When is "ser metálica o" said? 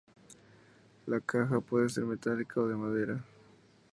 1.89-2.67